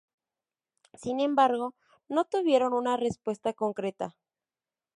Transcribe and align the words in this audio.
Sin 0.95 1.19
embargo, 1.19 1.75
no 2.09 2.25
tuvieron 2.25 2.73
una 2.73 2.97
respuesta 2.97 3.53
concreta. 3.53 4.15